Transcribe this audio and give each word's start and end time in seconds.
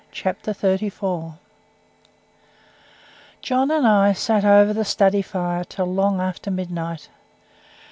CHAPTER 0.11 0.51
XXXIV 0.53 1.35
John 3.43 3.69
and 3.69 3.85
I 3.85 4.13
sat 4.13 4.43
over 4.43 4.73
the 4.73 4.83
study 4.83 5.21
fire 5.21 5.63
till 5.63 5.85
long 5.93 6.19
after 6.19 6.49
midnight. 6.49 7.09